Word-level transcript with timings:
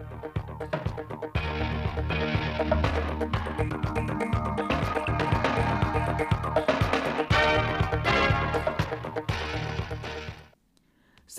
Xin 0.00 0.08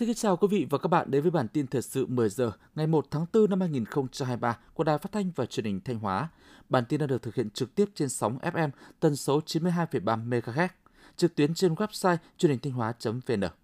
kính 0.08 0.16
chào 0.16 0.38
quý 0.38 0.48
vị 0.52 0.68
và 0.70 0.78
các 0.78 0.88
bạn 0.88 1.12
đến 1.12 1.22
với 1.22 1.32
bản 1.32 1.48
tin 1.48 1.68
thời 1.68 1.82
sự 1.82 2.06
10 2.06 2.30
giờ 2.30 2.52
ngày 2.76 2.88
1 2.88 3.06
tháng 3.12 3.26
4 3.34 3.50
năm 3.50 3.62
2023 3.62 4.58
của 4.74 4.84
Đài 4.84 4.98
Phát 4.98 5.12
thanh 5.12 5.32
và 5.36 5.46
Truyền 5.46 5.66
hình 5.66 5.80
Thanh 5.86 6.00
Hóa. 6.00 6.30
Bản 6.70 6.86
tin 6.86 7.00
đã 7.00 7.08
được 7.08 7.22
thực 7.22 7.36
hiện 7.36 7.50
trực 7.50 7.76
tiếp 7.76 7.86
trên 7.96 8.10
sóng 8.10 8.38
FM 8.38 8.70
tần 9.00 9.16
số 9.16 9.42
92,3 9.46 10.30
MHz, 10.30 10.68
trực 11.16 11.36
tuyến 11.36 11.54
trên 11.54 11.74
website 11.74 12.18
truyền 12.38 12.50
hình 12.50 12.60
thanh 12.60 12.74
hóa.vn. 12.74 13.61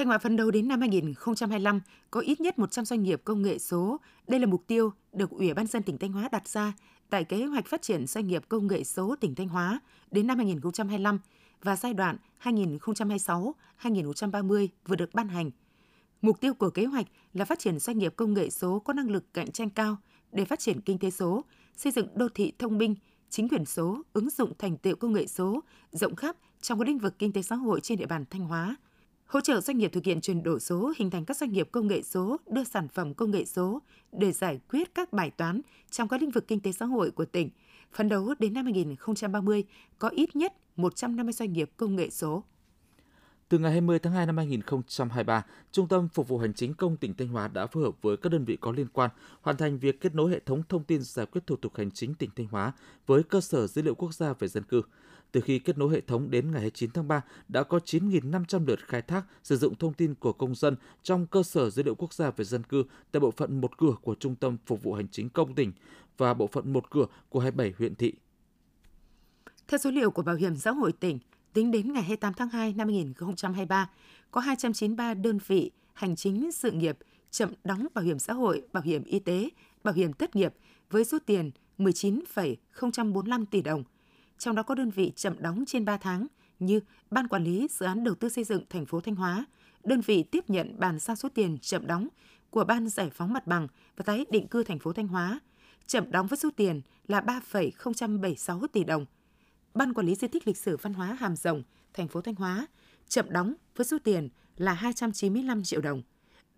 Thanh 0.00 0.06
Hóa 0.06 0.18
phấn 0.18 0.36
đấu 0.36 0.50
đến 0.50 0.68
năm 0.68 0.80
2025 0.80 1.80
có 2.10 2.20
ít 2.20 2.40
nhất 2.40 2.58
100 2.58 2.84
doanh 2.84 3.02
nghiệp 3.02 3.20
công 3.24 3.42
nghệ 3.42 3.58
số. 3.58 4.00
Đây 4.28 4.40
là 4.40 4.46
mục 4.46 4.66
tiêu 4.66 4.92
được 5.12 5.30
Ủy 5.30 5.54
ban 5.54 5.66
dân 5.66 5.82
tỉnh 5.82 5.98
Thanh 5.98 6.12
Hóa 6.12 6.28
đặt 6.32 6.48
ra 6.48 6.72
tại 7.10 7.24
kế 7.24 7.44
hoạch 7.44 7.66
phát 7.66 7.82
triển 7.82 8.06
doanh 8.06 8.26
nghiệp 8.26 8.42
công 8.48 8.66
nghệ 8.66 8.84
số 8.84 9.16
tỉnh 9.20 9.34
Thanh 9.34 9.48
Hóa 9.48 9.80
đến 10.10 10.26
năm 10.26 10.38
2025 10.38 11.18
và 11.62 11.76
giai 11.76 11.94
đoạn 11.94 12.16
2026-2030 12.42 14.68
vừa 14.86 14.96
được 14.96 15.14
ban 15.14 15.28
hành. 15.28 15.50
Mục 16.22 16.40
tiêu 16.40 16.54
của 16.54 16.70
kế 16.70 16.84
hoạch 16.84 17.06
là 17.34 17.44
phát 17.44 17.58
triển 17.58 17.78
doanh 17.78 17.98
nghiệp 17.98 18.12
công 18.16 18.34
nghệ 18.34 18.50
số 18.50 18.78
có 18.78 18.92
năng 18.92 19.10
lực 19.10 19.34
cạnh 19.34 19.52
tranh 19.52 19.70
cao 19.70 19.96
để 20.32 20.44
phát 20.44 20.58
triển 20.58 20.80
kinh 20.80 20.98
tế 20.98 21.10
số, 21.10 21.44
xây 21.76 21.92
dựng 21.92 22.08
đô 22.14 22.28
thị 22.34 22.52
thông 22.58 22.78
minh, 22.78 22.94
chính 23.30 23.48
quyền 23.48 23.64
số, 23.64 24.02
ứng 24.12 24.30
dụng 24.30 24.52
thành 24.58 24.76
tựu 24.76 24.96
công 24.96 25.12
nghệ 25.12 25.26
số 25.26 25.60
rộng 25.92 26.16
khắp 26.16 26.36
trong 26.60 26.78
các 26.78 26.88
lĩnh 26.88 26.98
vực 26.98 27.18
kinh 27.18 27.32
tế 27.32 27.42
xã 27.42 27.56
hội 27.56 27.80
trên 27.80 27.98
địa 27.98 28.06
bàn 28.06 28.24
Thanh 28.30 28.42
Hóa. 28.42 28.76
Hỗ 29.30 29.40
trợ 29.40 29.60
doanh 29.60 29.78
nghiệp 29.78 29.92
thực 29.92 30.04
hiện 30.04 30.20
chuyển 30.20 30.42
đổi 30.42 30.60
số, 30.60 30.92
hình 30.96 31.10
thành 31.10 31.24
các 31.24 31.36
doanh 31.36 31.52
nghiệp 31.52 31.68
công 31.72 31.86
nghệ 31.86 32.02
số, 32.02 32.36
đưa 32.46 32.64
sản 32.64 32.88
phẩm 32.88 33.14
công 33.14 33.30
nghệ 33.30 33.44
số 33.44 33.82
để 34.12 34.32
giải 34.32 34.60
quyết 34.70 34.94
các 34.94 35.12
bài 35.12 35.30
toán 35.30 35.60
trong 35.90 36.08
các 36.08 36.20
lĩnh 36.20 36.30
vực 36.30 36.48
kinh 36.48 36.60
tế 36.60 36.72
xã 36.72 36.86
hội 36.86 37.10
của 37.10 37.24
tỉnh. 37.24 37.50
Phấn 37.92 38.08
đấu 38.08 38.34
đến 38.38 38.54
năm 38.54 38.64
2030 38.64 39.64
có 39.98 40.08
ít 40.08 40.36
nhất 40.36 40.52
150 40.76 41.32
doanh 41.32 41.52
nghiệp 41.52 41.70
công 41.76 41.96
nghệ 41.96 42.10
số. 42.10 42.44
Từ 43.48 43.58
ngày 43.58 43.72
20 43.72 43.98
tháng 43.98 44.12
2 44.12 44.26
năm 44.26 44.36
2023, 44.36 45.44
Trung 45.72 45.88
tâm 45.88 46.08
Phục 46.08 46.28
vụ 46.28 46.38
Hành 46.38 46.54
chính 46.54 46.74
công 46.74 46.96
tỉnh 46.96 47.14
Thanh 47.14 47.28
Hóa 47.28 47.48
đã 47.48 47.66
phối 47.66 47.82
hợp 47.82 47.94
với 48.02 48.16
các 48.16 48.32
đơn 48.32 48.44
vị 48.44 48.56
có 48.60 48.72
liên 48.72 48.86
quan 48.92 49.10
hoàn 49.40 49.56
thành 49.56 49.78
việc 49.78 50.00
kết 50.00 50.14
nối 50.14 50.30
hệ 50.30 50.40
thống 50.40 50.62
thông 50.68 50.84
tin 50.84 51.02
giải 51.02 51.26
quyết 51.26 51.40
thủ 51.46 51.56
tục 51.56 51.76
hành 51.76 51.90
chính 51.90 52.14
tỉnh 52.14 52.30
Thanh 52.36 52.46
Hóa 52.46 52.72
với 53.06 53.22
cơ 53.22 53.40
sở 53.40 53.66
dữ 53.66 53.82
liệu 53.82 53.94
quốc 53.94 54.14
gia 54.14 54.32
về 54.32 54.48
dân 54.48 54.62
cư. 54.62 54.82
Từ 55.32 55.40
khi 55.40 55.58
kết 55.58 55.78
nối 55.78 55.92
hệ 55.92 56.00
thống 56.00 56.30
đến 56.30 56.50
ngày 56.50 56.60
29 56.60 56.90
tháng 56.90 57.08
3, 57.08 57.22
đã 57.48 57.62
có 57.62 57.78
9.500 57.84 58.66
lượt 58.66 58.78
khai 58.86 59.02
thác 59.02 59.22
sử 59.42 59.56
dụng 59.56 59.74
thông 59.74 59.94
tin 59.94 60.14
của 60.14 60.32
công 60.32 60.54
dân 60.54 60.76
trong 61.02 61.26
cơ 61.26 61.42
sở 61.42 61.70
dữ 61.70 61.82
liệu 61.82 61.94
quốc 61.94 62.14
gia 62.14 62.30
về 62.30 62.44
dân 62.44 62.62
cư 62.62 62.84
tại 63.12 63.20
bộ 63.20 63.30
phận 63.30 63.60
một 63.60 63.78
cửa 63.78 63.94
của 64.02 64.14
Trung 64.14 64.34
tâm 64.34 64.56
Phục 64.66 64.82
vụ 64.82 64.94
Hành 64.94 65.08
chính 65.08 65.28
công 65.28 65.54
tỉnh 65.54 65.72
và 66.18 66.34
bộ 66.34 66.46
phận 66.46 66.72
một 66.72 66.90
cửa 66.90 67.06
của 67.28 67.40
27 67.40 67.74
huyện 67.78 67.94
thị. 67.94 68.12
Theo 69.68 69.78
số 69.78 69.90
liệu 69.90 70.10
của 70.10 70.22
Bảo 70.22 70.34
hiểm 70.34 70.56
xã 70.56 70.70
hội 70.70 70.92
tỉnh, 70.92 71.18
tính 71.52 71.70
đến 71.70 71.92
ngày 71.92 72.02
28 72.02 72.34
tháng 72.34 72.48
2 72.48 72.72
năm 72.72 72.88
2023, 72.88 73.90
có 74.30 74.40
293 74.40 75.14
đơn 75.14 75.38
vị 75.46 75.70
hành 75.92 76.16
chính 76.16 76.52
sự 76.52 76.70
nghiệp 76.70 76.98
chậm 77.30 77.52
đóng 77.64 77.86
bảo 77.94 78.04
hiểm 78.04 78.18
xã 78.18 78.32
hội, 78.32 78.62
bảo 78.72 78.82
hiểm 78.82 79.04
y 79.04 79.18
tế, 79.18 79.48
bảo 79.84 79.94
hiểm 79.94 80.12
thất 80.12 80.36
nghiệp 80.36 80.54
với 80.90 81.04
số 81.04 81.18
tiền 81.26 81.50
19,045 81.78 83.46
tỷ 83.46 83.62
đồng. 83.62 83.84
Trong 84.40 84.54
đó 84.54 84.62
có 84.62 84.74
đơn 84.74 84.90
vị 84.90 85.12
chậm 85.16 85.34
đóng 85.38 85.64
trên 85.66 85.84
3 85.84 85.96
tháng 85.96 86.26
như 86.58 86.80
Ban 87.10 87.28
Quản 87.28 87.44
lý 87.44 87.68
Dự 87.70 87.86
án 87.86 88.04
Đầu 88.04 88.14
tư 88.14 88.28
xây 88.28 88.44
dựng 88.44 88.64
thành 88.70 88.86
phố 88.86 89.00
Thanh 89.00 89.14
Hóa, 89.14 89.44
đơn 89.84 90.00
vị 90.00 90.22
tiếp 90.22 90.50
nhận 90.50 90.78
bàn 90.78 90.98
giao 90.98 91.16
số 91.16 91.28
tiền 91.34 91.58
chậm 91.58 91.86
đóng 91.86 92.08
của 92.50 92.64
Ban 92.64 92.88
Giải 92.88 93.10
phóng 93.10 93.32
mặt 93.32 93.46
bằng 93.46 93.68
và 93.96 94.02
tái 94.02 94.26
định 94.30 94.48
cư 94.48 94.64
thành 94.64 94.78
phố 94.78 94.92
Thanh 94.92 95.08
Hóa, 95.08 95.40
chậm 95.86 96.10
đóng 96.10 96.26
với 96.26 96.36
số 96.36 96.48
tiền 96.56 96.80
là 97.08 97.20
3,076 97.20 98.62
tỷ 98.72 98.84
đồng– 98.84 99.06
Ban 99.74 99.94
Quản 99.94 100.06
lý 100.06 100.14
Di 100.14 100.28
tích 100.28 100.46
Lịch 100.46 100.56
sử 100.56 100.76
Văn 100.76 100.94
hóa 100.94 101.16
Hàm 101.20 101.36
Rồng, 101.36 101.62
thành 101.94 102.08
phố 102.08 102.20
Thanh 102.20 102.34
Hóa, 102.34 102.66
chậm 103.08 103.26
đóng 103.30 103.54
với 103.76 103.84
số 103.84 103.98
tiền 104.04 104.28
là 104.56 104.72
295 104.72 105.62
triệu 105.62 105.80
đồng. 105.80 106.02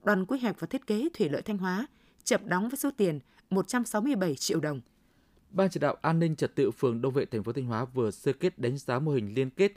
Đoàn 0.04 0.26
quy 0.26 0.38
hoạch 0.38 0.60
và 0.60 0.66
thiết 0.66 0.86
kế 0.86 1.08
Thủy 1.14 1.28
lợi 1.28 1.42
Thanh 1.42 1.58
Hóa 1.58 1.86
chậm 2.24 2.40
đóng 2.48 2.68
với 2.68 2.76
số 2.76 2.90
tiền 2.96 3.20
167 3.50 4.34
triệu 4.34 4.60
đồng. 4.60 4.80
Ban 5.52 5.70
chỉ 5.70 5.80
đạo 5.80 5.96
an 6.02 6.18
ninh 6.18 6.36
trật 6.36 6.54
tự 6.54 6.70
phường 6.70 7.02
Đông 7.02 7.12
Vệ 7.12 7.24
thành 7.24 7.42
phố 7.42 7.52
Thanh 7.52 7.64
Hóa 7.64 7.84
vừa 7.84 8.10
sơ 8.10 8.32
kết 8.32 8.58
đánh 8.58 8.78
giá 8.78 8.98
mô 8.98 9.12
hình 9.12 9.34
liên 9.34 9.50
kết 9.50 9.72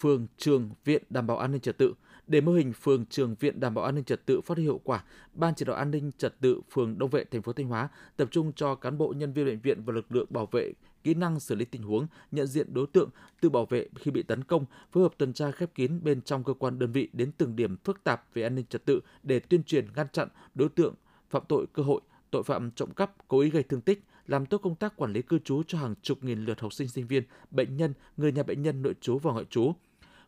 phường, 0.00 0.26
trường, 0.38 0.70
viện 0.84 1.02
đảm 1.10 1.26
bảo 1.26 1.38
an 1.38 1.52
ninh 1.52 1.60
trật 1.60 1.78
tự. 1.78 1.94
Để 2.26 2.40
mô 2.40 2.52
hình 2.52 2.72
phường, 2.72 3.06
trường, 3.06 3.34
viện 3.40 3.60
đảm 3.60 3.74
bảo 3.74 3.84
an 3.84 3.94
ninh 3.94 4.04
trật 4.04 4.26
tự 4.26 4.40
phát 4.40 4.54
huy 4.56 4.64
hiệu 4.64 4.80
quả, 4.84 5.04
Ban 5.32 5.54
chỉ 5.54 5.64
đạo 5.64 5.76
an 5.76 5.90
ninh 5.90 6.10
trật 6.18 6.40
tự 6.40 6.60
phường 6.70 6.98
Đông 6.98 7.10
Vệ 7.10 7.24
thành 7.24 7.42
phố 7.42 7.52
Thanh 7.52 7.68
Hóa 7.68 7.88
tập 8.16 8.28
trung 8.30 8.52
cho 8.52 8.74
cán 8.74 8.98
bộ 8.98 9.12
nhân 9.16 9.32
viên 9.32 9.46
bệnh 9.46 9.60
viện 9.60 9.84
và 9.84 9.92
lực 9.92 10.12
lượng 10.12 10.26
bảo 10.30 10.46
vệ 10.46 10.72
kỹ 11.02 11.14
năng 11.14 11.40
xử 11.40 11.54
lý 11.54 11.64
tình 11.64 11.82
huống, 11.82 12.06
nhận 12.30 12.46
diện 12.46 12.74
đối 12.74 12.86
tượng, 12.86 13.10
tự 13.40 13.48
bảo 13.48 13.66
vệ 13.66 13.88
khi 13.94 14.10
bị 14.10 14.22
tấn 14.22 14.44
công, 14.44 14.64
phối 14.92 15.02
hợp 15.02 15.12
tuần 15.18 15.32
tra 15.32 15.50
khép 15.50 15.74
kín 15.74 16.00
bên 16.02 16.22
trong 16.22 16.44
cơ 16.44 16.54
quan 16.54 16.78
đơn 16.78 16.92
vị 16.92 17.08
đến 17.12 17.32
từng 17.38 17.56
điểm 17.56 17.76
phức 17.76 18.04
tạp 18.04 18.34
về 18.34 18.42
an 18.42 18.54
ninh 18.54 18.64
trật 18.68 18.84
tự 18.84 19.00
để 19.22 19.40
tuyên 19.40 19.62
truyền 19.62 19.86
ngăn 19.96 20.06
chặn 20.12 20.28
đối 20.54 20.68
tượng 20.68 20.94
phạm 21.30 21.42
tội 21.48 21.66
cơ 21.72 21.82
hội, 21.82 22.00
tội 22.30 22.42
phạm 22.42 22.70
trộm 22.70 22.90
cắp, 22.90 23.28
cố 23.28 23.40
ý 23.40 23.50
gây 23.50 23.62
thương 23.62 23.80
tích, 23.80 24.04
làm 24.26 24.46
tốt 24.46 24.58
công 24.58 24.76
tác 24.76 24.96
quản 24.96 25.12
lý 25.12 25.22
cư 25.22 25.38
trú 25.38 25.62
cho 25.66 25.78
hàng 25.78 25.94
chục 26.02 26.24
nghìn 26.24 26.44
lượt 26.44 26.60
học 26.60 26.72
sinh 26.72 26.88
sinh 26.88 27.06
viên, 27.06 27.22
bệnh 27.50 27.76
nhân, 27.76 27.94
người 28.16 28.32
nhà 28.32 28.42
bệnh 28.42 28.62
nhân 28.62 28.82
nội 28.82 28.94
trú 29.00 29.18
và 29.18 29.32
ngoại 29.32 29.44
trú. 29.50 29.72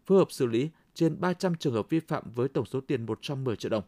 Phối 0.07 0.19
hợp 0.19 0.31
xử 0.31 0.47
lý 0.47 0.71
trên 0.95 1.21
300 1.21 1.55
trường 1.55 1.75
hợp 1.75 1.91
vi 1.91 2.01
phạm 2.01 2.25
với 2.34 2.49
tổng 2.49 2.67
số 2.67 2.81
tiền 2.81 3.07
110 3.07 3.57
triệu 3.57 3.71
đồng 3.71 3.84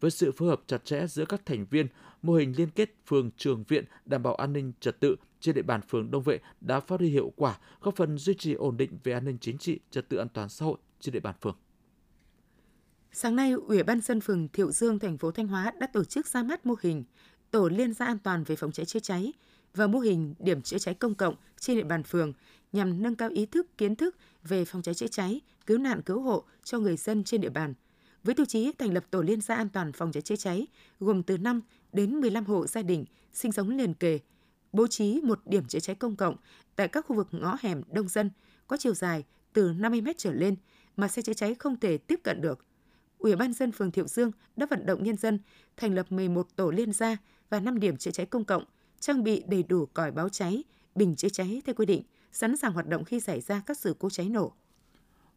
với 0.00 0.10
sự 0.10 0.32
phối 0.32 0.48
hợp 0.48 0.62
chặt 0.66 0.84
chẽ 0.84 1.06
giữa 1.06 1.24
các 1.24 1.46
thành 1.46 1.66
viên, 1.70 1.86
mô 2.22 2.34
hình 2.34 2.54
liên 2.56 2.70
kết 2.70 2.94
phường 3.06 3.30
trường 3.36 3.64
viện 3.68 3.84
đảm 4.04 4.22
bảo 4.22 4.34
an 4.34 4.52
ninh 4.52 4.72
trật 4.80 5.00
tự 5.00 5.16
trên 5.40 5.54
địa 5.54 5.62
bàn 5.62 5.80
phường 5.88 6.10
Đông 6.10 6.22
Vệ 6.22 6.38
đã 6.60 6.80
phát 6.80 7.00
huy 7.00 7.08
hiệu 7.08 7.32
quả, 7.36 7.58
góp 7.80 7.96
phần 7.96 8.18
duy 8.18 8.34
trì 8.34 8.54
ổn 8.54 8.76
định 8.76 8.98
về 9.04 9.12
an 9.12 9.24
ninh 9.24 9.38
chính 9.40 9.58
trị, 9.58 9.80
trật 9.90 10.08
tự 10.08 10.16
an 10.16 10.28
toàn 10.28 10.48
xã 10.48 10.64
hội 10.64 10.76
trên 11.00 11.12
địa 11.12 11.20
bàn 11.20 11.34
phường. 11.40 11.56
Sáng 13.12 13.36
nay, 13.36 13.52
Ủy 13.52 13.82
ban 13.82 14.00
dân 14.00 14.20
phường 14.20 14.48
Thiệu 14.48 14.70
Dương, 14.70 14.98
thành 14.98 15.18
phố 15.18 15.30
Thanh 15.30 15.48
Hóa 15.48 15.72
đã 15.80 15.86
tổ 15.86 16.04
chức 16.04 16.26
ra 16.26 16.42
mắt 16.42 16.66
mô 16.66 16.74
hình 16.80 17.04
tổ 17.50 17.68
liên 17.68 17.94
gia 17.94 18.06
an 18.06 18.18
toàn 18.18 18.44
về 18.44 18.56
phòng 18.56 18.72
cháy 18.72 18.86
chữa 18.86 19.00
cháy 19.00 19.32
và 19.74 19.86
mô 19.86 19.98
hình 19.98 20.34
điểm 20.38 20.62
chữa 20.62 20.78
cháy 20.78 20.94
công 20.94 21.14
cộng 21.14 21.34
trên 21.60 21.76
địa 21.76 21.84
bàn 21.84 22.02
phường 22.02 22.32
nhằm 22.72 23.02
nâng 23.02 23.14
cao 23.14 23.28
ý 23.28 23.46
thức, 23.46 23.78
kiến 23.78 23.96
thức 23.96 24.16
về 24.42 24.64
phòng 24.64 24.82
cháy 24.82 24.94
chữa 24.94 25.06
cháy, 25.06 25.40
cứu 25.66 25.78
nạn 25.78 26.02
cứu 26.02 26.20
hộ 26.20 26.44
cho 26.64 26.78
người 26.78 26.96
dân 26.96 27.24
trên 27.24 27.40
địa 27.40 27.50
bàn– 27.50 27.74
với 28.26 28.34
tiêu 28.34 28.46
chí 28.46 28.72
thành 28.78 28.94
lập 28.94 29.04
tổ 29.10 29.22
liên 29.22 29.40
gia 29.40 29.54
an 29.54 29.68
toàn 29.68 29.92
phòng 29.92 30.12
cháy 30.12 30.22
chữa 30.22 30.36
cháy 30.36 30.66
gồm 31.00 31.22
từ 31.22 31.38
5 31.38 31.60
đến 31.92 32.20
15 32.20 32.44
hộ 32.44 32.66
gia 32.66 32.82
đình 32.82 33.04
sinh 33.32 33.52
sống 33.52 33.68
liền 33.68 33.94
kề, 33.94 34.18
bố 34.72 34.86
trí 34.86 35.20
một 35.22 35.40
điểm 35.44 35.64
chữa 35.66 35.78
cháy 35.78 35.96
công 35.96 36.16
cộng 36.16 36.36
tại 36.76 36.88
các 36.88 37.06
khu 37.08 37.16
vực 37.16 37.28
ngõ 37.30 37.56
hẻm 37.60 37.82
đông 37.90 38.08
dân 38.08 38.30
có 38.66 38.76
chiều 38.76 38.94
dài 38.94 39.24
từ 39.52 39.72
50 39.78 40.00
m 40.00 40.06
trở 40.16 40.32
lên 40.32 40.56
mà 40.96 41.08
xe 41.08 41.22
chữa 41.22 41.32
cháy 41.34 41.54
không 41.54 41.80
thể 41.80 41.98
tiếp 41.98 42.20
cận 42.24 42.40
được. 42.40 42.64
Ủy 43.18 43.36
ban 43.36 43.52
dân 43.52 43.72
phường 43.72 43.90
Thiệu 43.90 44.06
Dương 44.06 44.30
đã 44.56 44.66
vận 44.70 44.86
động 44.86 45.04
nhân 45.04 45.16
dân 45.16 45.38
thành 45.76 45.94
lập 45.94 46.12
11 46.12 46.56
tổ 46.56 46.70
liên 46.70 46.92
gia 46.92 47.16
và 47.50 47.60
5 47.60 47.80
điểm 47.80 47.96
chữa 47.96 48.10
cháy 48.10 48.26
công 48.26 48.44
cộng, 48.44 48.64
trang 49.00 49.24
bị 49.24 49.42
đầy 49.46 49.62
đủ 49.62 49.86
còi 49.86 50.10
báo 50.10 50.28
cháy, 50.28 50.64
bình 50.94 51.16
chữa 51.16 51.28
cháy 51.28 51.62
theo 51.66 51.74
quy 51.74 51.86
định, 51.86 52.02
sẵn 52.32 52.56
sàng 52.56 52.72
hoạt 52.72 52.86
động 52.86 53.04
khi 53.04 53.20
xảy 53.20 53.40
ra 53.40 53.62
các 53.66 53.78
sự 53.78 53.96
cố 53.98 54.10
cháy 54.10 54.28
nổ. 54.28 54.52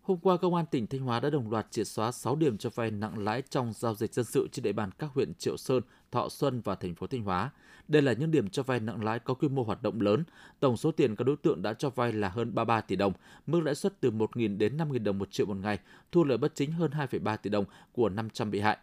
Hôm 0.01 0.17
qua, 0.17 0.37
Công 0.37 0.55
an 0.55 0.65
tỉnh 0.71 0.87
Thanh 0.87 1.01
Hóa 1.01 1.19
đã 1.19 1.29
đồng 1.29 1.51
loạt 1.51 1.71
triệt 1.71 1.87
xóa 1.87 2.11
6 2.11 2.35
điểm 2.35 2.57
cho 2.57 2.69
vay 2.75 2.91
nặng 2.91 3.23
lãi 3.23 3.41
trong 3.49 3.73
giao 3.75 3.95
dịch 3.95 4.13
dân 4.13 4.25
sự 4.25 4.47
trên 4.51 4.63
địa 4.63 4.71
bàn 4.71 4.89
các 4.99 5.09
huyện 5.13 5.33
Triệu 5.33 5.57
Sơn, 5.57 5.83
Thọ 6.11 6.29
Xuân 6.29 6.61
và 6.61 6.75
thành 6.75 6.95
phố 6.95 7.07
Thanh 7.07 7.23
Hóa. 7.23 7.51
Đây 7.87 8.01
là 8.01 8.13
những 8.13 8.31
điểm 8.31 8.49
cho 8.49 8.63
vay 8.63 8.79
nặng 8.79 9.03
lãi 9.03 9.19
có 9.19 9.33
quy 9.33 9.47
mô 9.47 9.63
hoạt 9.63 9.81
động 9.81 10.01
lớn. 10.01 10.23
Tổng 10.59 10.77
số 10.77 10.91
tiền 10.91 11.15
các 11.15 11.23
đối 11.23 11.35
tượng 11.37 11.61
đã 11.61 11.73
cho 11.73 11.89
vay 11.89 12.13
là 12.13 12.29
hơn 12.29 12.55
33 12.55 12.81
tỷ 12.81 12.95
đồng, 12.95 13.13
mức 13.47 13.59
lãi 13.59 13.75
suất 13.75 14.01
từ 14.01 14.11
1.000 14.11 14.57
đến 14.57 14.77
5.000 14.77 15.03
đồng 15.03 15.19
một 15.19 15.31
triệu 15.31 15.45
một 15.45 15.57
ngày, 15.57 15.79
thu 16.11 16.23
lợi 16.23 16.37
bất 16.37 16.55
chính 16.55 16.71
hơn 16.71 16.91
2,3 16.91 17.37
tỷ 17.37 17.49
đồng 17.49 17.65
của 17.91 18.09
500 18.09 18.51
bị 18.51 18.59
hại. 18.59 18.77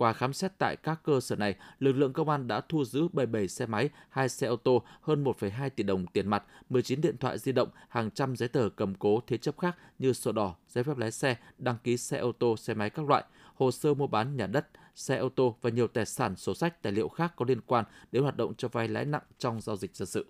Qua 0.00 0.12
khám 0.12 0.32
xét 0.32 0.52
tại 0.58 0.76
các 0.76 1.00
cơ 1.04 1.20
sở 1.20 1.36
này, 1.36 1.54
lực 1.78 1.92
lượng 1.92 2.12
công 2.12 2.28
an 2.28 2.48
đã 2.48 2.60
thu 2.60 2.84
giữ 2.84 3.08
77 3.12 3.48
xe 3.48 3.66
máy, 3.66 3.90
2 4.08 4.28
xe 4.28 4.46
ô 4.46 4.56
tô, 4.56 4.82
hơn 5.00 5.24
1,2 5.24 5.70
tỷ 5.70 5.82
đồng 5.82 6.06
tiền 6.06 6.28
mặt, 6.28 6.44
19 6.70 7.00
điện 7.00 7.16
thoại 7.16 7.38
di 7.38 7.52
động, 7.52 7.68
hàng 7.88 8.10
trăm 8.10 8.36
giấy 8.36 8.48
tờ 8.48 8.68
cầm 8.76 8.94
cố 8.94 9.20
thế 9.26 9.36
chấp 9.36 9.58
khác 9.58 9.76
như 9.98 10.12
sổ 10.12 10.32
đỏ, 10.32 10.54
giấy 10.68 10.84
phép 10.84 10.96
lái 10.98 11.10
xe, 11.10 11.36
đăng 11.58 11.76
ký 11.84 11.96
xe 11.96 12.18
ô 12.18 12.32
tô, 12.32 12.56
xe 12.56 12.74
máy 12.74 12.90
các 12.90 13.08
loại, 13.08 13.24
hồ 13.54 13.70
sơ 13.70 13.94
mua 13.94 14.06
bán 14.06 14.36
nhà 14.36 14.46
đất, 14.46 14.68
xe 14.94 15.16
ô 15.16 15.28
tô 15.28 15.56
và 15.62 15.70
nhiều 15.70 15.88
tài 15.88 16.06
sản, 16.06 16.36
sổ 16.36 16.54
sách, 16.54 16.82
tài 16.82 16.92
liệu 16.92 17.08
khác 17.08 17.32
có 17.36 17.44
liên 17.48 17.60
quan 17.60 17.84
đến 18.12 18.22
hoạt 18.22 18.36
động 18.36 18.54
cho 18.54 18.68
vay 18.68 18.88
lãi 18.88 19.04
nặng 19.04 19.22
trong 19.38 19.60
giao 19.60 19.76
dịch 19.76 19.96
dân 19.96 20.06
sự. 20.06 20.26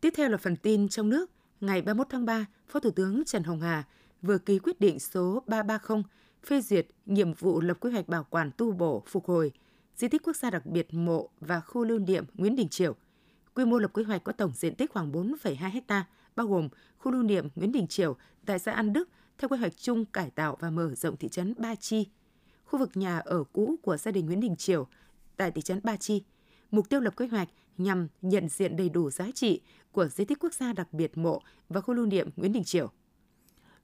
Tiếp 0.00 0.12
theo 0.16 0.28
là 0.28 0.36
phần 0.36 0.56
tin 0.56 0.88
trong 0.88 1.08
nước. 1.08 1.30
Ngày 1.60 1.82
31 1.82 2.06
tháng 2.10 2.24
3, 2.24 2.46
Phó 2.68 2.80
Thủ 2.80 2.90
tướng 2.90 3.24
Trần 3.24 3.42
Hồng 3.42 3.60
Hà 3.60 3.84
vừa 4.22 4.38
ký 4.38 4.58
quyết 4.58 4.80
định 4.80 4.98
số 4.98 5.42
330 5.46 6.02
phê 6.46 6.60
duyệt 6.60 6.86
nhiệm 7.06 7.32
vụ 7.32 7.60
lập 7.60 7.76
quy 7.80 7.90
hoạch 7.90 8.08
bảo 8.08 8.24
quản 8.30 8.50
tu 8.56 8.72
bổ 8.72 9.02
phục 9.06 9.26
hồi 9.26 9.52
di 9.96 10.08
tích 10.08 10.22
quốc 10.22 10.36
gia 10.36 10.50
đặc 10.50 10.66
biệt 10.66 10.94
mộ 10.94 11.28
và 11.40 11.60
khu 11.60 11.84
lưu 11.84 11.98
niệm 11.98 12.24
Nguyễn 12.34 12.56
Đình 12.56 12.68
Chiểu. 12.68 12.94
Quy 13.54 13.64
mô 13.64 13.78
lập 13.78 13.90
quy 13.94 14.02
hoạch 14.02 14.24
có 14.24 14.32
tổng 14.32 14.52
diện 14.54 14.74
tích 14.74 14.90
khoảng 14.90 15.12
4,2 15.12 15.72
ha, 15.88 16.04
bao 16.36 16.46
gồm 16.46 16.68
khu 16.98 17.12
lưu 17.12 17.22
niệm 17.22 17.48
Nguyễn 17.54 17.72
Đình 17.72 17.86
Chiểu 17.86 18.16
tại 18.46 18.58
xã 18.58 18.72
An 18.72 18.92
Đức 18.92 19.08
theo 19.38 19.48
quy 19.48 19.58
hoạch 19.58 19.76
chung 19.76 20.04
cải 20.04 20.30
tạo 20.30 20.56
và 20.60 20.70
mở 20.70 20.94
rộng 20.94 21.16
thị 21.16 21.28
trấn 21.28 21.54
Ba 21.58 21.74
Chi, 21.74 22.06
khu 22.64 22.78
vực 22.78 22.90
nhà 22.94 23.18
ở 23.18 23.44
cũ 23.52 23.76
của 23.82 23.96
gia 23.96 24.10
đình 24.10 24.26
Nguyễn 24.26 24.40
Đình 24.40 24.56
Chiểu 24.56 24.86
tại 25.36 25.50
thị 25.50 25.62
trấn 25.62 25.80
Ba 25.82 25.96
Chi. 25.96 26.24
Mục 26.70 26.88
tiêu 26.88 27.00
lập 27.00 27.14
quy 27.16 27.26
hoạch 27.26 27.48
nhằm 27.78 28.08
nhận 28.22 28.48
diện 28.48 28.76
đầy 28.76 28.88
đủ 28.88 29.10
giá 29.10 29.30
trị 29.34 29.60
của 29.92 30.08
di 30.08 30.24
tích 30.24 30.38
quốc 30.40 30.54
gia 30.54 30.72
đặc 30.72 30.92
biệt 30.92 31.18
mộ 31.18 31.42
và 31.68 31.80
khu 31.80 31.94
lưu 31.94 32.06
niệm 32.06 32.28
Nguyễn 32.36 32.52
Đình 32.52 32.64
Chiểu. 32.64 32.90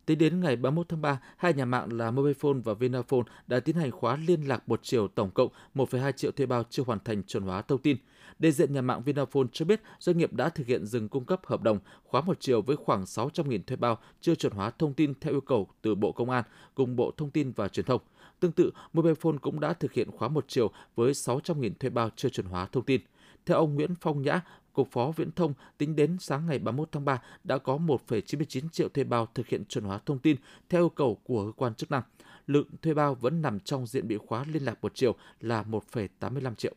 Tính 0.07 0.19
đến 0.19 0.41
ngày 0.41 0.57
31 0.57 0.89
tháng 0.89 1.03
3, 1.03 1.21
hai 1.37 1.55
nhà 1.55 1.65
mạng 1.65 1.93
là 1.93 2.11
Mobifone 2.11 2.63
và 2.63 2.75
Vinaphone 2.75 3.23
đã 3.47 3.61
tiến 3.61 3.77
hành 3.77 3.91
khóa 3.91 4.19
liên 4.27 4.49
lạc 4.49 4.69
một 4.69 4.81
chiều 4.83 5.09
tổng 5.09 5.31
cộng 5.31 5.49
1,2 5.75 6.13
triệu 6.13 6.31
thuê 6.33 6.47
bao 6.47 6.63
chưa 6.71 6.83
hoàn 6.87 6.99
thành 7.05 7.23
chuẩn 7.23 7.43
hóa 7.43 7.63
thông 7.63 7.79
tin. 7.79 7.97
Đại 8.39 8.53
diện 8.53 8.73
nhà 8.73 8.81
mạng 8.81 9.03
Vinaphone 9.03 9.47
cho 9.53 9.65
biết 9.65 9.81
doanh 9.99 10.19
nghiệp 10.19 10.33
đã 10.33 10.49
thực 10.49 10.67
hiện 10.67 10.87
dừng 10.87 11.09
cung 11.09 11.25
cấp 11.25 11.41
hợp 11.47 11.63
đồng 11.63 11.79
khóa 12.05 12.21
một 12.21 12.37
chiều 12.41 12.63
với 12.63 12.77
khoảng 12.77 13.05
600.000 13.05 13.63
thuê 13.67 13.77
bao 13.77 13.99
chưa 14.21 14.35
chuẩn 14.35 14.53
hóa 14.53 14.71
thông 14.71 14.95
tin 14.95 15.15
theo 15.21 15.33
yêu 15.35 15.41
cầu 15.41 15.69
từ 15.83 15.95
Bộ 15.95 16.13
Công 16.13 16.31
an 16.31 16.45
cùng 16.75 16.97
Bộ 16.97 17.11
Thông 17.17 17.31
tin 17.31 17.53
và 17.53 17.69
Truyền 17.69 17.87
thông. 17.87 18.01
Tương 18.41 18.53
tự, 18.53 18.71
Mobifone 18.93 19.39
cũng 19.39 19.61
đã 19.61 19.73
thực 19.73 19.93
hiện 19.93 20.11
khóa 20.11 20.29
một 20.29 20.45
chiều 20.49 20.71
với 20.97 21.13
600.000 21.13 21.71
thuê 21.81 21.91
bao 21.91 22.11
chưa 22.17 22.29
chuẩn 22.29 22.47
hóa 22.47 22.67
thông 22.67 22.85
tin. 22.85 23.01
Theo 23.47 23.59
ông 23.59 23.75
Nguyễn 23.75 23.95
Phong 24.01 24.23
Nhã, 24.23 24.41
Cục 24.77 24.91
Phó 24.91 25.13
Viễn 25.17 25.33
thông 25.33 25.55
tính 25.79 25.97
đến 25.97 26.17
sáng 26.21 26.47
ngày 26.47 26.59
31 26.59 26.89
tháng 26.93 27.05
3 27.05 27.23
đã 27.45 27.59
có 27.59 27.77
1,99 27.77 28.69
triệu 28.69 28.89
thuê 28.89 29.05
bao 29.05 29.29
thực 29.35 29.47
hiện 29.47 29.65
chuẩn 29.65 29.85
hóa 29.85 30.01
thông 30.07 30.19
tin 30.19 30.37
theo 30.69 30.83
yêu 30.83 30.89
cầu 30.89 31.21
của 31.25 31.45
cơ 31.47 31.53
quan 31.53 31.75
chức 31.75 31.91
năng. 31.91 32.03
Lượng 32.47 32.69
thuê 32.83 32.95
bao 32.95 33.15
vẫn 33.15 33.43
nằm 33.43 33.61
trong 33.61 33.87
diện 33.87 34.09
bị 34.09 34.17
khóa 34.17 34.45
liên 34.53 34.65
lạc 34.65 34.79
một 34.83 34.95
chiều 34.95 35.15
là 35.41 35.63
1,85 35.63 36.55
triệu. 36.55 36.75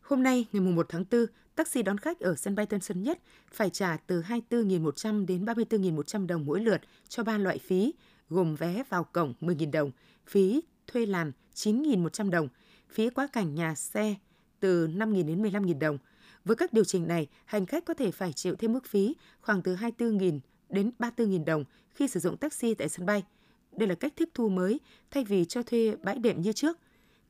Hôm 0.00 0.22
nay, 0.22 0.46
ngày 0.52 0.60
1 0.60 0.86
tháng 0.88 1.04
4, 1.10 1.26
taxi 1.54 1.82
đón 1.82 1.98
khách 1.98 2.20
ở 2.20 2.34
sân 2.36 2.54
bay 2.54 2.66
Tân 2.66 2.80
Sơn 2.80 3.02
Nhất 3.02 3.18
phải 3.52 3.70
trả 3.70 3.96
từ 3.96 4.22
24.100 4.22 5.26
đến 5.26 5.44
34.100 5.44 6.26
đồng 6.26 6.46
mỗi 6.46 6.60
lượt 6.60 6.80
cho 7.08 7.22
ba 7.24 7.38
loại 7.38 7.58
phí, 7.58 7.94
gồm 8.28 8.54
vé 8.54 8.82
vào 8.88 9.04
cổng 9.04 9.34
10.000 9.40 9.70
đồng, 9.70 9.90
phí 10.26 10.60
thuê 10.86 11.06
làn 11.06 11.32
9.100 11.54 12.30
đồng, 12.30 12.48
phí 12.90 13.10
quá 13.10 13.26
cảnh 13.32 13.54
nhà 13.54 13.74
xe 13.74 14.14
từ 14.60 14.86
5.000 14.86 15.26
đến 15.26 15.42
15.000 15.42 15.78
đồng. 15.78 15.98
Với 16.44 16.56
các 16.56 16.72
điều 16.72 16.84
chỉnh 16.84 17.08
này, 17.08 17.28
hành 17.44 17.66
khách 17.66 17.84
có 17.84 17.94
thể 17.94 18.10
phải 18.10 18.32
chịu 18.32 18.56
thêm 18.56 18.72
mức 18.72 18.86
phí 18.86 19.16
khoảng 19.40 19.62
từ 19.62 19.76
24.000 19.76 20.40
đến 20.68 20.90
34.000 20.98 21.44
đồng 21.44 21.64
khi 21.94 22.08
sử 22.08 22.20
dụng 22.20 22.36
taxi 22.36 22.74
tại 22.74 22.88
sân 22.88 23.06
bay. 23.06 23.24
Đây 23.72 23.88
là 23.88 23.94
cách 23.94 24.16
thức 24.16 24.28
thu 24.34 24.48
mới 24.48 24.80
thay 25.10 25.24
vì 25.24 25.44
cho 25.44 25.62
thuê 25.62 25.96
bãi 26.02 26.18
đệm 26.18 26.42
như 26.42 26.52
trước. 26.52 26.78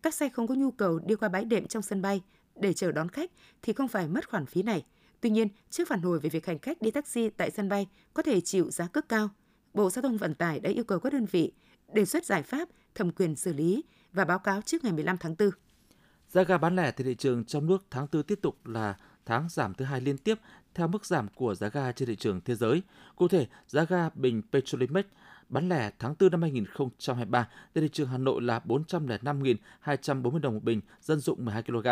Các 0.03 0.15
xe 0.15 0.29
không 0.29 0.47
có 0.47 0.55
nhu 0.55 0.71
cầu 0.71 0.99
đi 0.99 1.15
qua 1.15 1.29
bãi 1.29 1.45
đệm 1.45 1.67
trong 1.67 1.83
sân 1.83 2.03
bay 2.03 2.23
để 2.57 2.73
chờ 2.73 2.93
đón 2.93 3.09
khách 3.09 3.31
thì 3.63 3.73
không 3.73 3.89
phải 3.89 4.09
mất 4.09 4.31
khoản 4.31 4.47
phí 4.47 4.63
này. 4.63 4.85
Tuy 5.21 5.31
nhiên, 5.31 5.49
trước 5.71 5.89
phản 5.89 6.03
hồi 6.03 6.19
về 6.19 6.31
việc 6.31 6.47
hành 6.47 6.59
khách 6.59 6.83
đi 6.83 6.91
taxi 6.91 7.31
tại 7.31 7.51
sân 7.51 7.69
bay 7.69 7.87
có 8.15 8.23
thể 8.23 8.41
chịu 8.41 8.71
giá 8.71 8.87
cước 8.87 9.09
cao, 9.09 9.31
Bộ 9.75 9.91
Giao 9.91 10.03
thông 10.03 10.17
Vận 10.17 10.35
tải 10.35 10.61
đã 10.61 10.71
yêu 10.71 10.85
cầu 10.85 10.99
các 10.99 11.13
đơn 11.13 11.27
vị 11.31 11.53
đề 11.93 12.05
xuất 12.05 12.25
giải 12.25 12.43
pháp 12.43 12.69
thẩm 12.95 13.11
quyền 13.11 13.37
xử 13.37 13.53
lý 13.53 13.85
và 14.13 14.25
báo 14.25 14.39
cáo 14.39 14.63
trước 14.63 14.85
ngày 14.85 14.93
15 14.93 15.17
tháng 15.19 15.35
4. 15.39 15.51
Giá 16.33 16.43
ga 16.43 16.59
bán 16.59 16.77
lẻ 16.77 16.91
tại 16.91 17.05
thị 17.05 17.15
trường 17.15 17.45
trong 17.45 17.67
nước 17.67 17.85
tháng 17.91 18.07
4 18.13 18.23
tiếp 18.23 18.39
tục 18.43 18.67
là 18.67 18.97
tháng 19.27 19.49
giảm 19.49 19.75
thứ 19.75 19.85
hai 19.85 20.01
liên 20.01 20.19
tiếp 20.19 20.39
theo 20.75 20.89
mức 20.89 21.07
giảm 21.07 21.29
của 21.35 21.55
giá 21.55 21.69
ga 21.69 21.93
trên 21.93 22.09
thị 22.09 22.17
trường 22.17 22.41
thế 22.41 22.55
giới. 22.55 22.83
Cụ 23.17 23.29
thể, 23.29 23.47
giá 23.67 23.85
ga 23.85 24.11
bình 24.15 24.43
Petrolimex 24.53 25.05
bán 25.49 25.69
lẻ 25.69 25.91
tháng 25.99 26.15
4 26.21 26.31
năm 26.31 26.43
2023 26.43 27.49
tại 27.75 27.83
thị 27.83 27.89
trường 27.93 28.09
Hà 28.09 28.19
Nội 28.19 28.43
là 28.43 28.61
405.240 28.67 30.39
đồng 30.39 30.55
một 30.55 30.65
bình, 30.65 30.81
dân 31.03 31.21
dụng 31.21 31.45
12 31.45 31.63
kg. 31.63 31.87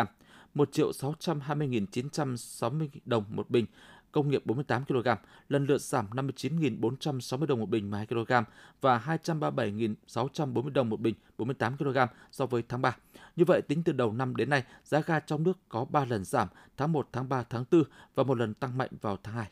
1 0.53 0.69
620.960 0.71 2.87
đồng 3.05 3.23
một 3.29 3.49
bình, 3.49 3.65
công 4.11 4.29
nghiệp 4.29 4.45
48 4.45 4.85
kg, 4.85 5.07
lần 5.49 5.65
lượt 5.65 5.81
giảm 5.81 6.09
59.460 6.09 7.45
đồng 7.45 7.59
một 7.59 7.69
bình 7.69 7.91
12 7.91 8.05
kg 8.05 8.33
và 8.81 9.19
237.640 9.23 10.69
đồng 10.69 10.89
một 10.89 10.99
bình 10.99 11.15
48 11.37 11.77
kg 11.77 11.97
so 12.31 12.45
với 12.45 12.63
tháng 12.69 12.81
3. 12.81 12.97
Như 13.35 13.45
vậy, 13.45 13.61
tính 13.61 13.83
từ 13.83 13.93
đầu 13.93 14.13
năm 14.13 14.35
đến 14.35 14.49
nay, 14.49 14.63
giá 14.83 15.01
ga 15.01 15.19
trong 15.19 15.43
nước 15.43 15.57
có 15.69 15.85
3 15.85 16.05
lần 16.05 16.23
giảm 16.23 16.47
tháng 16.77 16.91
1, 16.91 17.07
tháng 17.11 17.29
3, 17.29 17.43
tháng 17.43 17.65
4 17.71 17.83
và 18.15 18.23
một 18.23 18.37
lần 18.37 18.53
tăng 18.53 18.77
mạnh 18.77 18.89
vào 19.01 19.17
tháng 19.23 19.35
2. 19.35 19.51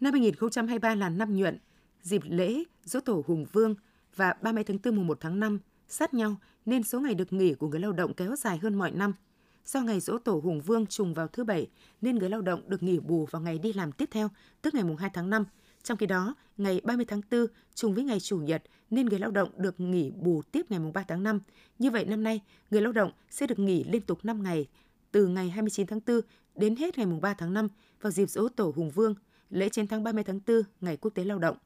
Năm 0.00 0.12
2023 0.12 0.94
là 0.94 1.08
năm 1.08 1.36
nhuận, 1.36 1.58
dịp 2.02 2.22
lễ 2.24 2.64
Dỗ 2.84 3.00
Tổ 3.00 3.22
Hùng 3.26 3.46
Vương 3.52 3.74
và 4.16 4.34
30 4.42 4.64
tháng 4.64 4.78
4 4.84 4.96
mùng 4.96 5.06
1 5.06 5.18
tháng 5.20 5.40
5 5.40 5.58
sát 5.88 6.14
nhau 6.14 6.36
nên 6.66 6.82
số 6.82 7.00
ngày 7.00 7.14
được 7.14 7.32
nghỉ 7.32 7.54
của 7.54 7.68
người 7.68 7.80
lao 7.80 7.92
động 7.92 8.14
kéo 8.14 8.36
dài 8.36 8.58
hơn 8.58 8.74
mọi 8.74 8.90
năm– 8.90 9.12
Do 9.66 9.80
ngày 9.80 10.00
dỗ 10.00 10.18
tổ 10.18 10.40
Hùng 10.44 10.60
Vương 10.60 10.86
trùng 10.86 11.14
vào 11.14 11.28
thứ 11.28 11.44
Bảy, 11.44 11.68
nên 12.00 12.18
người 12.18 12.28
lao 12.28 12.42
động 12.42 12.62
được 12.66 12.82
nghỉ 12.82 12.98
bù 12.98 13.26
vào 13.30 13.42
ngày 13.42 13.58
đi 13.58 13.72
làm 13.72 13.92
tiếp 13.92 14.08
theo, 14.12 14.28
tức 14.62 14.74
ngày 14.74 14.84
2 14.98 15.10
tháng 15.14 15.30
5. 15.30 15.44
Trong 15.82 15.98
khi 15.98 16.06
đó, 16.06 16.34
ngày 16.56 16.80
30 16.84 17.06
tháng 17.08 17.20
4 17.30 17.46
trùng 17.74 17.94
với 17.94 18.04
ngày 18.04 18.20
Chủ 18.20 18.38
nhật 18.38 18.62
nên 18.90 19.06
người 19.06 19.18
lao 19.18 19.30
động 19.30 19.50
được 19.56 19.80
nghỉ 19.80 20.10
bù 20.10 20.42
tiếp 20.42 20.66
ngày 20.68 20.80
3 20.94 21.04
tháng 21.08 21.22
5. 21.22 21.40
Như 21.78 21.90
vậy 21.90 22.04
năm 22.04 22.22
nay, 22.22 22.40
người 22.70 22.80
lao 22.80 22.92
động 22.92 23.12
sẽ 23.30 23.46
được 23.46 23.58
nghỉ 23.58 23.84
liên 23.84 24.02
tục 24.02 24.24
5 24.24 24.42
ngày 24.42 24.66
từ 25.12 25.26
ngày 25.26 25.50
29 25.50 25.86
tháng 25.86 26.00
4 26.06 26.20
đến 26.54 26.76
hết 26.76 26.98
ngày 26.98 27.06
3 27.20 27.34
tháng 27.34 27.54
5 27.54 27.68
vào 28.00 28.10
dịp 28.10 28.30
dỗ 28.30 28.48
tổ 28.48 28.72
Hùng 28.76 28.90
Vương, 28.90 29.14
lễ 29.50 29.68
chiến 29.68 29.86
thắng 29.86 30.02
30 30.04 30.24
tháng 30.24 30.40
4, 30.46 30.62
ngày 30.80 30.96
quốc 30.96 31.10
tế 31.14 31.24
lao 31.24 31.38
động. 31.38 31.56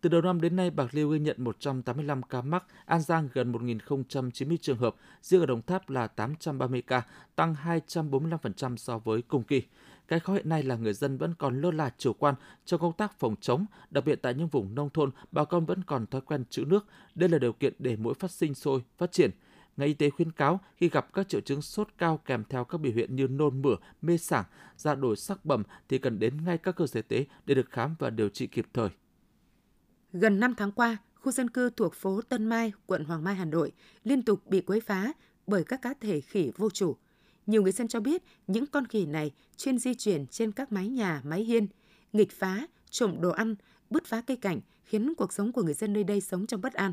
Từ 0.00 0.08
đầu 0.08 0.20
năm 0.22 0.40
đến 0.40 0.56
nay, 0.56 0.70
Bạc 0.70 0.94
Liêu 0.94 1.08
ghi 1.08 1.18
nhận 1.18 1.36
185 1.44 2.22
ca 2.22 2.42
mắc, 2.42 2.64
An 2.86 3.00
Giang 3.00 3.28
gần 3.32 3.52
1.090 3.52 4.56
trường 4.56 4.78
hợp, 4.78 4.94
riêng 5.22 5.40
ở 5.40 5.46
Đồng 5.46 5.62
Tháp 5.62 5.90
là 5.90 6.06
830 6.06 6.82
ca, 6.82 7.02
tăng 7.36 7.54
245% 7.64 8.76
so 8.76 8.98
với 8.98 9.22
cùng 9.22 9.42
kỳ. 9.42 9.62
Cái 10.08 10.20
khó 10.20 10.32
hiện 10.32 10.48
nay 10.48 10.62
là 10.62 10.76
người 10.76 10.92
dân 10.92 11.18
vẫn 11.18 11.34
còn 11.38 11.60
lơ 11.60 11.70
là 11.70 11.90
chủ 11.98 12.12
quan 12.12 12.34
trong 12.64 12.80
công 12.80 12.92
tác 12.92 13.18
phòng 13.18 13.34
chống, 13.40 13.66
đặc 13.90 14.04
biệt 14.04 14.22
tại 14.22 14.34
những 14.34 14.48
vùng 14.48 14.74
nông 14.74 14.90
thôn, 14.90 15.10
bà 15.32 15.44
con 15.44 15.66
vẫn 15.66 15.84
còn 15.84 16.06
thói 16.06 16.20
quen 16.20 16.44
trữ 16.50 16.64
nước. 16.64 16.86
Đây 17.14 17.28
là 17.28 17.38
điều 17.38 17.52
kiện 17.52 17.72
để 17.78 17.96
mũi 17.96 18.14
phát 18.14 18.30
sinh 18.30 18.54
sôi, 18.54 18.82
phát 18.98 19.12
triển. 19.12 19.30
Ngành 19.76 19.88
y 19.88 19.94
tế 19.94 20.10
khuyến 20.10 20.32
cáo 20.32 20.60
khi 20.76 20.88
gặp 20.88 21.12
các 21.12 21.28
triệu 21.28 21.40
chứng 21.40 21.62
sốt 21.62 21.88
cao 21.98 22.20
kèm 22.24 22.44
theo 22.48 22.64
các 22.64 22.80
biểu 22.80 22.92
hiện 22.92 23.16
như 23.16 23.28
nôn 23.28 23.62
mửa, 23.62 23.76
mê 24.02 24.18
sảng, 24.18 24.44
da 24.76 24.94
đổi 24.94 25.16
sắc 25.16 25.44
bầm 25.44 25.62
thì 25.88 25.98
cần 25.98 26.18
đến 26.18 26.44
ngay 26.44 26.58
các 26.58 26.76
cơ 26.76 26.86
sở 26.86 26.98
y 26.98 27.02
tế 27.02 27.24
để 27.46 27.54
được 27.54 27.70
khám 27.70 27.94
và 27.98 28.10
điều 28.10 28.28
trị 28.28 28.46
kịp 28.46 28.66
thời. 28.72 28.88
Gần 30.12 30.40
5 30.40 30.54
tháng 30.54 30.72
qua, 30.72 30.96
khu 31.14 31.32
dân 31.32 31.50
cư 31.50 31.70
thuộc 31.70 31.94
phố 31.94 32.20
Tân 32.20 32.46
Mai, 32.46 32.72
quận 32.86 33.04
Hoàng 33.04 33.24
Mai, 33.24 33.34
Hà 33.34 33.44
Nội 33.44 33.72
liên 34.04 34.22
tục 34.22 34.46
bị 34.46 34.60
quấy 34.60 34.80
phá 34.80 35.12
bởi 35.46 35.64
các 35.64 35.82
cá 35.82 35.94
thể 36.00 36.20
khỉ 36.20 36.52
vô 36.56 36.70
chủ. 36.70 36.96
Nhiều 37.46 37.62
người 37.62 37.72
dân 37.72 37.88
cho 37.88 38.00
biết 38.00 38.22
những 38.46 38.66
con 38.66 38.86
khỉ 38.86 39.06
này 39.06 39.30
chuyên 39.56 39.78
di 39.78 39.94
chuyển 39.94 40.26
trên 40.26 40.52
các 40.52 40.72
mái 40.72 40.88
nhà, 40.88 41.22
mái 41.24 41.44
hiên, 41.44 41.66
nghịch 42.12 42.32
phá, 42.32 42.66
trộm 42.90 43.16
đồ 43.20 43.30
ăn, 43.30 43.54
bứt 43.90 44.06
phá 44.06 44.20
cây 44.20 44.36
cảnh 44.36 44.60
khiến 44.84 45.14
cuộc 45.14 45.32
sống 45.32 45.52
của 45.52 45.62
người 45.62 45.74
dân 45.74 45.92
nơi 45.92 46.04
đây 46.04 46.20
sống 46.20 46.46
trong 46.46 46.60
bất 46.60 46.72
an. 46.72 46.92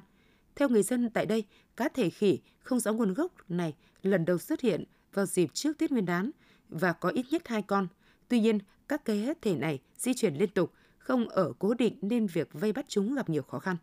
Theo 0.56 0.69
người 0.69 0.83
dân 0.83 1.09
tại 1.09 1.25
đây, 1.25 1.44
cá 1.77 1.89
thể 1.89 2.09
khỉ 2.09 2.39
không 2.59 2.79
rõ 2.79 2.94
nguồn 2.94 3.13
gốc 3.13 3.31
này 3.50 3.73
lần 4.03 4.25
đầu 4.25 4.38
xuất 4.38 4.61
hiện 4.61 4.83
vào 5.13 5.25
dịp 5.25 5.50
trước 5.53 5.77
Tết 5.77 5.91
Nguyên 5.91 6.06
đán 6.06 6.31
và 6.69 6.94
có 6.94 7.09
ít 7.09 7.25
nhất 7.31 7.47
hai 7.47 7.61
con. 7.61 7.87
Tuy 8.28 8.40
nhiên, 8.40 8.59
các 8.87 9.06
cá 9.06 9.13
thể 9.42 9.56
này 9.56 9.80
di 9.97 10.13
chuyển 10.13 10.35
liên 10.35 10.49
tục– 10.49 10.73
không 11.06 11.30
ở 11.30 11.54
cố 11.59 11.74
định 11.74 11.97
nên 12.02 12.28
việc 12.28 12.50
vây 12.54 12.74
bắt 12.74 12.85
chúng 12.88 13.16
gặp 13.16 13.30
nhiều 13.30 13.44
khó 13.44 13.59
khăn. 13.59 13.76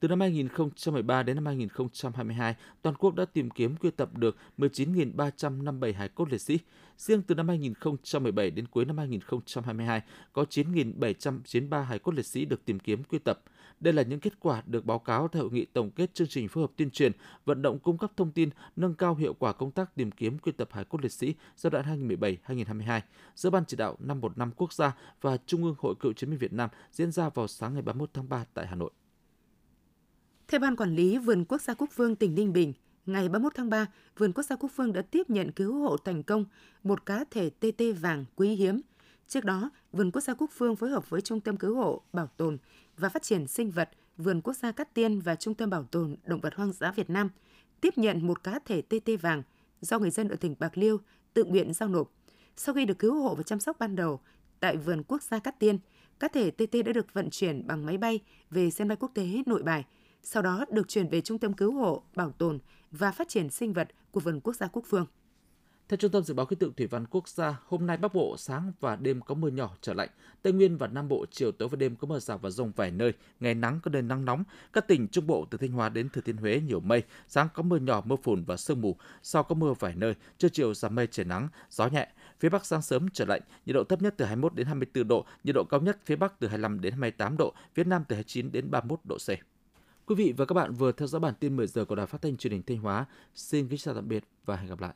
Từ 0.00 0.08
năm 0.08 0.20
2013 0.20 1.22
đến 1.22 1.36
năm 1.36 1.46
2022, 1.46 2.54
toàn 2.82 2.96
quốc 2.96 3.14
đã 3.14 3.24
tìm 3.24 3.50
kiếm 3.50 3.76
quy 3.76 3.90
tập 3.90 4.18
được 4.18 4.36
19.357 4.58 5.94
hải 5.94 6.08
cốt 6.08 6.28
liệt 6.30 6.40
sĩ. 6.40 6.58
Riêng 6.96 7.22
từ 7.22 7.34
năm 7.34 7.48
2017 7.48 8.50
đến 8.50 8.66
cuối 8.66 8.84
năm 8.84 8.98
2022, 8.98 10.02
có 10.32 10.44
9.793 10.50 11.82
hải 11.82 11.98
cốt 11.98 12.14
liệt 12.14 12.26
sĩ 12.26 12.44
được 12.44 12.64
tìm 12.64 12.78
kiếm 12.78 13.04
quy 13.04 13.18
tập. 13.18 13.42
Đây 13.80 13.92
là 13.92 14.02
những 14.02 14.20
kết 14.20 14.40
quả 14.40 14.62
được 14.66 14.84
báo 14.84 14.98
cáo 14.98 15.28
tại 15.28 15.42
hội 15.42 15.50
nghị 15.50 15.64
tổng 15.64 15.90
kết 15.90 16.14
chương 16.14 16.28
trình 16.28 16.48
phối 16.48 16.64
hợp 16.64 16.70
tuyên 16.76 16.90
truyền, 16.90 17.12
vận 17.44 17.62
động 17.62 17.78
cung 17.78 17.98
cấp 17.98 18.12
thông 18.16 18.32
tin, 18.32 18.50
nâng 18.76 18.94
cao 18.94 19.14
hiệu 19.14 19.34
quả 19.34 19.52
công 19.52 19.70
tác 19.70 19.94
tìm 19.94 20.10
kiếm 20.10 20.38
quy 20.38 20.52
tập 20.52 20.68
hải 20.72 20.84
cốt 20.84 21.00
liệt 21.02 21.12
sĩ 21.12 21.34
giai 21.56 21.70
đoạn 21.70 22.08
2017-2022 22.46 23.00
giữa 23.34 23.50
Ban 23.50 23.64
chỉ 23.64 23.76
đạo 23.76 23.96
515 23.98 24.50
quốc 24.56 24.72
gia 24.72 24.96
và 25.20 25.36
Trung 25.46 25.64
ương 25.64 25.74
Hội 25.78 25.94
Cựu 26.00 26.12
chiến 26.12 26.30
binh 26.30 26.38
Việt 26.38 26.52
Nam 26.52 26.70
diễn 26.92 27.12
ra 27.12 27.28
vào 27.28 27.48
sáng 27.48 27.72
ngày 27.72 27.82
31 27.82 28.10
tháng 28.14 28.28
3 28.28 28.44
tại 28.54 28.66
Hà 28.66 28.74
Nội. 28.74 28.90
Theo 30.48 30.60
Ban 30.60 30.76
Quản 30.76 30.94
lý 30.94 31.18
Vườn 31.18 31.44
Quốc 31.44 31.60
gia 31.60 31.74
Quốc 31.74 31.90
Phương 31.92 32.16
tỉnh 32.16 32.34
Ninh 32.34 32.52
Bình, 32.52 32.72
ngày 33.06 33.28
31 33.28 33.52
tháng 33.54 33.70
3, 33.70 33.86
Vườn 34.18 34.32
Quốc 34.32 34.42
gia 34.42 34.56
Quốc 34.56 34.70
Phương 34.74 34.92
đã 34.92 35.02
tiếp 35.02 35.30
nhận 35.30 35.52
cứu 35.52 35.78
hộ 35.78 35.96
thành 35.96 36.22
công 36.22 36.44
một 36.82 37.06
cá 37.06 37.24
thể 37.30 37.50
TT 37.50 37.82
vàng 38.00 38.24
quý 38.36 38.48
hiếm. 38.48 38.80
Trước 39.28 39.44
đó, 39.44 39.70
Vườn 39.92 40.10
Quốc 40.10 40.20
gia 40.20 40.34
Quốc 40.34 40.50
Phương 40.52 40.76
phối 40.76 40.90
hợp 40.90 41.10
với 41.10 41.20
Trung 41.20 41.40
tâm 41.40 41.56
Cứu 41.56 41.76
hộ, 41.76 42.02
Bảo 42.12 42.26
tồn 42.26 42.58
và 42.96 43.08
Phát 43.08 43.22
triển 43.22 43.46
Sinh 43.46 43.70
vật, 43.70 43.90
Vườn 44.16 44.40
Quốc 44.40 44.54
gia 44.56 44.72
Cát 44.72 44.94
Tiên 44.94 45.20
và 45.20 45.34
Trung 45.34 45.54
tâm 45.54 45.70
Bảo 45.70 45.84
tồn 45.84 46.16
Động 46.24 46.40
vật 46.40 46.54
Hoang 46.54 46.72
dã 46.72 46.92
Việt 46.92 47.10
Nam 47.10 47.30
tiếp 47.80 47.98
nhận 47.98 48.26
một 48.26 48.42
cá 48.42 48.58
thể 48.64 48.82
tê 48.82 49.00
tê 49.04 49.16
vàng 49.16 49.42
do 49.80 49.98
người 49.98 50.10
dân 50.10 50.28
ở 50.28 50.36
tỉnh 50.36 50.54
Bạc 50.58 50.78
Liêu 50.78 50.98
tự 51.34 51.44
nguyện 51.44 51.72
giao 51.74 51.88
nộp. 51.88 52.12
Sau 52.56 52.74
khi 52.74 52.84
được 52.84 52.98
cứu 52.98 53.22
hộ 53.22 53.34
và 53.34 53.42
chăm 53.42 53.60
sóc 53.60 53.76
ban 53.78 53.96
đầu 53.96 54.20
tại 54.60 54.76
Vườn 54.76 55.02
Quốc 55.02 55.22
gia 55.22 55.38
Cát 55.38 55.58
Tiên, 55.58 55.78
cá 56.20 56.28
thể 56.28 56.50
tê 56.50 56.66
tê 56.66 56.82
đã 56.82 56.92
được 56.92 57.14
vận 57.14 57.30
chuyển 57.30 57.66
bằng 57.66 57.86
máy 57.86 57.98
bay 57.98 58.20
về 58.50 58.70
sân 58.70 58.88
bay 58.88 58.96
quốc 59.00 59.10
tế 59.14 59.42
Nội 59.46 59.62
Bài– 59.62 59.84
sau 60.28 60.42
đó 60.42 60.64
được 60.70 60.88
chuyển 60.88 61.08
về 61.08 61.20
Trung 61.20 61.38
tâm 61.38 61.52
Cứu 61.52 61.72
hộ, 61.72 62.02
Bảo 62.14 62.30
tồn 62.30 62.58
và 62.90 63.12
Phát 63.12 63.28
triển 63.28 63.50
Sinh 63.50 63.72
vật 63.72 63.88
của 64.10 64.20
Vườn 64.20 64.40
Quốc 64.40 64.56
gia 64.56 64.66
Quốc 64.66 64.82
Phương. 64.88 65.06
Theo 65.88 65.96
Trung 65.96 66.10
tâm 66.10 66.22
Dự 66.22 66.34
báo 66.34 66.46
Khí 66.46 66.56
tượng 66.56 66.72
Thủy 66.72 66.86
văn 66.86 67.06
Quốc 67.10 67.28
gia, 67.28 67.60
hôm 67.66 67.86
nay 67.86 67.96
Bắc 67.96 68.14
Bộ 68.14 68.36
sáng 68.38 68.72
và 68.80 68.96
đêm 68.96 69.20
có 69.20 69.34
mưa 69.34 69.48
nhỏ 69.48 69.76
trở 69.80 69.94
lạnh. 69.94 70.08
Tây 70.42 70.52
Nguyên 70.52 70.76
và 70.76 70.86
Nam 70.86 71.08
Bộ 71.08 71.26
chiều 71.30 71.52
tối 71.52 71.68
và 71.68 71.76
đêm 71.76 71.96
có 71.96 72.08
mưa 72.08 72.18
rào 72.18 72.38
và 72.38 72.50
rông 72.50 72.72
vài 72.76 72.90
nơi, 72.90 73.12
ngày 73.40 73.54
nắng 73.54 73.80
có 73.82 73.90
nơi 73.90 74.02
nắng 74.02 74.24
nóng. 74.24 74.44
Các 74.72 74.88
tỉnh 74.88 75.08
Trung 75.08 75.26
Bộ 75.26 75.46
từ 75.50 75.58
Thanh 75.58 75.70
Hóa 75.70 75.88
đến 75.88 76.08
Thừa 76.08 76.20
Thiên 76.20 76.36
Huế 76.36 76.60
nhiều 76.60 76.80
mây, 76.80 77.02
sáng 77.28 77.48
có 77.54 77.62
mưa 77.62 77.76
nhỏ, 77.76 78.02
mưa 78.06 78.16
phùn 78.22 78.44
và 78.44 78.56
sương 78.56 78.80
mù, 78.80 78.96
sau 79.22 79.42
có 79.42 79.54
mưa 79.54 79.74
vài 79.78 79.94
nơi, 79.94 80.14
trưa 80.38 80.48
chiều 80.48 80.74
giảm 80.74 80.94
mây 80.94 81.06
trời 81.10 81.26
nắng, 81.26 81.48
gió 81.70 81.86
nhẹ. 81.86 82.08
Phía 82.40 82.48
Bắc 82.48 82.66
sáng 82.66 82.82
sớm 82.82 83.08
trở 83.12 83.24
lạnh, 83.24 83.40
nhiệt 83.66 83.74
độ 83.74 83.84
thấp 83.84 84.02
nhất 84.02 84.14
từ 84.16 84.24
21 84.24 84.54
đến 84.54 84.66
24 84.66 85.08
độ, 85.08 85.26
nhiệt 85.44 85.54
độ 85.54 85.64
cao 85.64 85.80
nhất 85.80 85.98
phía 86.04 86.16
Bắc 86.16 86.40
từ 86.40 86.48
25 86.48 86.80
đến 86.80 86.92
28 86.92 87.36
độ, 87.36 87.54
phía 87.74 87.84
Nam 87.84 88.04
từ 88.08 88.16
29 88.16 88.52
đến 88.52 88.70
31 88.70 89.00
độ 89.04 89.16
C. 89.16 89.28
Quý 90.06 90.14
vị 90.14 90.34
và 90.36 90.44
các 90.44 90.54
bạn 90.54 90.72
vừa 90.72 90.92
theo 90.92 91.08
dõi 91.08 91.20
bản 91.20 91.34
tin 91.40 91.56
10 91.56 91.66
giờ 91.66 91.84
của 91.84 91.94
Đài 91.94 92.06
Phát 92.06 92.22
thanh 92.22 92.36
Truyền 92.36 92.52
hình 92.52 92.62
Thanh 92.62 92.78
Hóa. 92.78 93.06
Xin 93.34 93.68
kính 93.68 93.78
chào 93.78 93.94
tạm 93.94 94.08
biệt 94.08 94.24
và 94.44 94.56
hẹn 94.56 94.68
gặp 94.68 94.80
lại. 94.80 94.94